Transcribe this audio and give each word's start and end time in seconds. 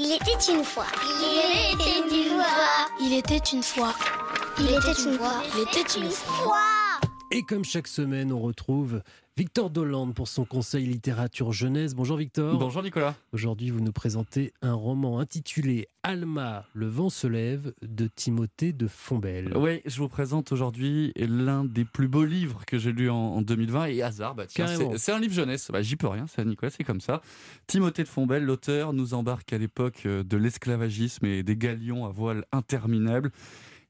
Il 0.00 0.12
était 0.12 0.52
une 0.52 0.62
fois. 0.62 0.86
Il 1.00 1.74
était 1.74 1.98
une 1.98 2.30
fois. 2.30 2.46
Il 3.00 3.12
était 3.14 3.36
une 3.52 3.62
fois. 3.64 3.94
Il 4.60 4.66
était 4.66 5.02
une 5.02 5.18
fois. 5.18 5.42
Il 5.52 5.62
était 5.62 5.98
une 5.98 6.10
fois. 6.10 6.87
Et 7.30 7.42
comme 7.42 7.62
chaque 7.62 7.88
semaine, 7.88 8.32
on 8.32 8.40
retrouve 8.40 9.02
Victor 9.36 9.68
Dolande 9.68 10.14
pour 10.14 10.28
son 10.28 10.46
conseil 10.46 10.86
littérature 10.86 11.52
jeunesse. 11.52 11.94
Bonjour 11.94 12.16
Victor. 12.16 12.58
Bonjour 12.58 12.82
Nicolas. 12.82 13.14
Aujourd'hui, 13.32 13.68
vous 13.68 13.80
nous 13.80 13.92
présentez 13.92 14.54
un 14.62 14.72
roman 14.72 15.20
intitulé 15.20 15.88
Alma, 16.02 16.64
le 16.72 16.86
vent 16.86 17.10
se 17.10 17.26
lève 17.26 17.74
de 17.82 18.06
Timothée 18.06 18.72
de 18.72 18.88
Fombelle. 18.88 19.52
Oui, 19.54 19.82
je 19.84 19.98
vous 19.98 20.08
présente 20.08 20.52
aujourd'hui 20.52 21.12
l'un 21.16 21.66
des 21.66 21.84
plus 21.84 22.08
beaux 22.08 22.24
livres 22.24 22.64
que 22.66 22.78
j'ai 22.78 22.92
lu 22.92 23.10
en, 23.10 23.42
2020 23.42 23.86
et 23.86 24.02
hasard, 24.02 24.34
bah 24.34 24.44
c'est 24.48 25.12
un 25.12 25.20
livre 25.20 25.34
jeunesse. 25.34 25.70
Bah, 25.70 25.82
J'y 25.82 25.96
peux 25.96 26.08
rien, 26.08 26.26
c'est 26.26 26.42
Nicolas, 26.46 26.70
c'est 26.70 26.84
comme 26.84 27.02
ça. 27.02 27.20
Timothée 27.66 28.04
de 28.04 28.08
Fombelle, 28.08 28.44
l'auteur, 28.44 28.94
nous 28.94 29.12
embarque 29.12 29.52
à 29.52 29.58
l'époque 29.58 30.04
euh, 30.06 30.24
de 30.24 30.38
l'esclavagisme 30.38 31.26
et 31.26 31.42
des 31.42 31.56
galions 31.56 32.06
à 32.06 32.08
voile 32.08 32.46
interminables. 32.52 33.30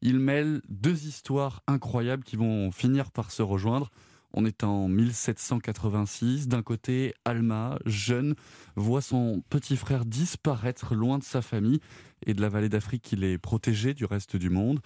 Il 0.00 0.20
mêle 0.20 0.62
deux 0.68 1.06
histoires 1.06 1.62
incroyables 1.66 2.22
qui 2.22 2.36
vont 2.36 2.70
finir 2.70 3.10
par 3.10 3.30
se 3.30 3.42
rejoindre. 3.42 3.90
On 4.32 4.44
est 4.44 4.62
en 4.62 4.88
1786. 4.88 6.48
D'un 6.48 6.62
côté, 6.62 7.14
Alma, 7.24 7.78
jeune, 7.86 8.34
voit 8.76 9.00
son 9.00 9.42
petit 9.48 9.76
frère 9.76 10.04
disparaître 10.04 10.94
loin 10.94 11.18
de 11.18 11.24
sa 11.24 11.42
famille 11.42 11.80
et 12.26 12.34
de 12.34 12.40
la 12.40 12.48
vallée 12.48 12.68
d'Afrique 12.68 13.02
qui 13.02 13.24
est 13.24 13.38
protégée 13.38 13.94
du 13.94 14.04
reste 14.04 14.36
du 14.36 14.50
monde. 14.50 14.80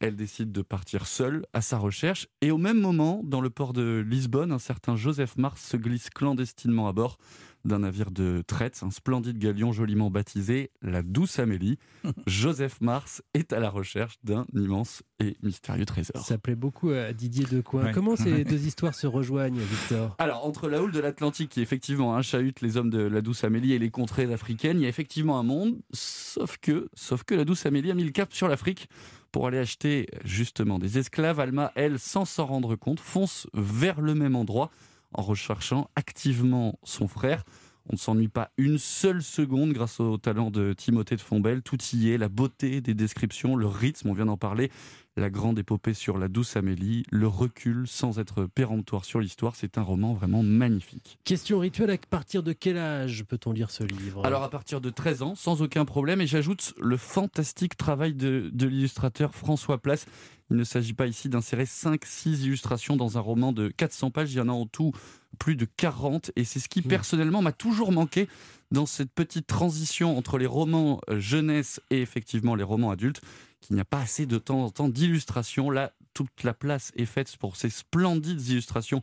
Elle 0.00 0.16
décide 0.16 0.52
de 0.52 0.62
partir 0.62 1.06
seule 1.06 1.44
à 1.52 1.60
sa 1.60 1.78
recherche. 1.78 2.28
Et 2.40 2.50
au 2.50 2.58
même 2.58 2.80
moment, 2.80 3.20
dans 3.24 3.40
le 3.40 3.50
port 3.50 3.72
de 3.72 4.04
Lisbonne, 4.06 4.52
un 4.52 4.58
certain 4.58 4.96
Joseph 4.96 5.36
Mars 5.36 5.62
se 5.62 5.76
glisse 5.76 6.10
clandestinement 6.10 6.88
à 6.88 6.92
bord 6.92 7.18
d'un 7.64 7.80
navire 7.80 8.10
de 8.10 8.42
traite, 8.46 8.80
un 8.82 8.90
splendide 8.90 9.38
galion 9.38 9.72
joliment 9.72 10.10
baptisé 10.10 10.70
la 10.82 11.02
Douce 11.02 11.38
Amélie. 11.38 11.78
Joseph 12.26 12.80
Mars 12.80 13.22
est 13.34 13.52
à 13.52 13.60
la 13.60 13.70
recherche 13.70 14.18
d'un 14.24 14.46
immense 14.54 15.02
et 15.20 15.36
mystérieux 15.42 15.86
trésor. 15.86 16.24
Ça 16.24 16.38
plaît 16.38 16.54
beaucoup 16.54 16.90
à 16.90 17.12
Didier 17.12 17.44
Decoing. 17.44 17.86
Ouais. 17.86 17.92
Comment 17.92 18.16
ces 18.16 18.44
deux 18.44 18.66
histoires 18.66 18.94
se 18.94 19.06
rejoignent, 19.06 19.58
Victor? 19.58 20.14
Alors, 20.18 20.46
entre 20.46 20.68
la 20.68 20.82
houle 20.82 20.92
de 20.92 21.00
l'Atlantique 21.00 21.50
qui 21.50 21.60
effectivement 21.60 22.16
un 22.16 22.22
chahute 22.22 22.60
les 22.60 22.76
hommes 22.76 22.90
de 22.90 23.00
la 23.00 23.20
Douce 23.20 23.44
Amélie 23.44 23.72
et 23.72 23.78
les 23.78 23.90
contrées 23.90 24.32
africaines, 24.32 24.78
il 24.78 24.82
y 24.82 24.86
a 24.86 24.88
effectivement 24.88 25.38
un 25.38 25.42
monde, 25.42 25.78
sauf 25.92 26.58
que, 26.58 26.88
sauf 26.94 27.24
que 27.24 27.34
la 27.34 27.44
Douce 27.44 27.66
Amélie 27.66 27.90
a 27.90 27.94
mis 27.94 28.04
le 28.04 28.10
cap 28.10 28.32
sur 28.32 28.48
l'Afrique 28.48 28.88
pour 29.32 29.46
aller 29.46 29.58
acheter 29.58 30.08
justement 30.24 30.78
des 30.78 30.98
esclaves. 30.98 31.40
Alma, 31.40 31.72
elle, 31.74 31.98
sans 31.98 32.24
s'en 32.24 32.46
rendre 32.46 32.76
compte, 32.76 33.00
fonce 33.00 33.46
vers 33.54 34.00
le 34.00 34.14
même 34.14 34.36
endroit 34.36 34.70
en 35.14 35.22
recherchant 35.22 35.90
activement 35.96 36.78
son 36.84 37.08
frère. 37.08 37.44
On 37.90 37.94
ne 37.94 37.98
s'ennuie 37.98 38.28
pas 38.28 38.50
une 38.58 38.76
seule 38.76 39.22
seconde 39.22 39.72
grâce 39.72 39.98
au 39.98 40.18
talent 40.18 40.50
de 40.50 40.74
Timothée 40.74 41.16
de 41.16 41.22
Fombelle. 41.22 41.62
Tout 41.62 41.78
y 41.94 42.10
est, 42.10 42.18
la 42.18 42.28
beauté 42.28 42.82
des 42.82 42.92
descriptions, 42.92 43.56
le 43.56 43.66
rythme, 43.66 44.10
on 44.10 44.12
vient 44.12 44.26
d'en 44.26 44.36
parler, 44.36 44.70
la 45.16 45.30
grande 45.30 45.58
épopée 45.58 45.94
sur 45.94 46.18
la 46.18 46.28
douce 46.28 46.56
Amélie, 46.56 47.04
le 47.10 47.26
recul 47.26 47.88
sans 47.88 48.18
être 48.18 48.44
péremptoire 48.44 49.06
sur 49.06 49.20
l'histoire. 49.20 49.56
C'est 49.56 49.78
un 49.78 49.82
roman 49.82 50.12
vraiment 50.12 50.42
magnifique. 50.42 51.18
Question 51.24 51.60
rituelle, 51.60 51.90
à 51.90 51.96
partir 51.96 52.42
de 52.42 52.52
quel 52.52 52.76
âge 52.76 53.24
peut-on 53.24 53.52
lire 53.52 53.70
ce 53.70 53.84
livre? 53.84 54.24
Alors 54.26 54.42
à 54.42 54.50
partir 54.50 54.82
de 54.82 54.90
13 54.90 55.22
ans, 55.22 55.34
sans 55.34 55.62
aucun 55.62 55.86
problème, 55.86 56.20
et 56.20 56.26
j'ajoute 56.26 56.74
le 56.78 56.98
fantastique 56.98 57.78
travail 57.78 58.12
de, 58.12 58.50
de 58.52 58.66
l'illustrateur 58.66 59.34
François 59.34 59.78
Place. 59.78 60.04
Il 60.50 60.56
ne 60.56 60.64
s'agit 60.64 60.94
pas 60.94 61.06
ici 61.06 61.28
d'insérer 61.28 61.64
5-6 61.64 62.44
illustrations 62.44 62.96
dans 62.96 63.18
un 63.18 63.20
roman 63.20 63.52
de 63.52 63.68
400 63.68 64.10
pages, 64.10 64.32
il 64.32 64.38
y 64.38 64.40
en 64.40 64.48
a 64.48 64.52
en 64.52 64.66
tout 64.66 64.92
plus 65.38 65.56
de 65.56 65.66
40, 65.76 66.30
et 66.36 66.44
c'est 66.44 66.58
ce 66.58 66.68
qui 66.68 66.80
Mmh. 66.80 66.88
personnellement 66.88 67.42
m'a 67.42 67.52
toujours 67.52 67.92
manqué 67.92 68.28
dans 68.70 68.86
cette 68.86 69.12
petite 69.12 69.46
transition 69.46 70.16
entre 70.16 70.38
les 70.38 70.46
romans 70.46 71.00
euh, 71.08 71.20
jeunesse 71.20 71.80
et 71.90 72.00
effectivement 72.00 72.54
les 72.54 72.64
romans 72.64 72.90
adultes, 72.90 73.20
qu'il 73.60 73.74
n'y 73.74 73.80
a 73.80 73.84
pas 73.84 74.00
assez 74.00 74.26
de 74.26 74.38
temps 74.38 74.64
en 74.64 74.70
temps 74.70 74.88
d'illustrations. 74.88 75.70
Là, 75.70 75.92
toute 76.14 76.42
la 76.44 76.54
place 76.54 76.92
est 76.96 77.04
faite 77.04 77.36
pour 77.36 77.56
ces 77.56 77.70
splendides 77.70 78.46
illustrations 78.48 79.02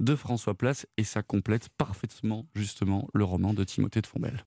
de 0.00 0.14
François 0.14 0.54
Place, 0.54 0.86
et 0.96 1.04
ça 1.04 1.22
complète 1.22 1.68
parfaitement 1.70 2.46
justement 2.54 3.08
le 3.14 3.24
roman 3.24 3.54
de 3.54 3.64
Timothée 3.64 4.02
de 4.02 4.06
Fombelle. 4.06 4.34